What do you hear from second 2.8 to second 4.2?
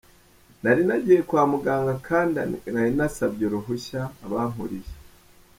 nasabye uruhushya